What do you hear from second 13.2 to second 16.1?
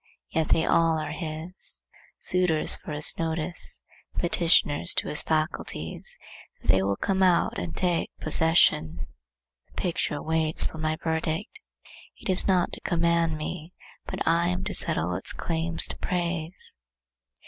me, but I am to settle its claims to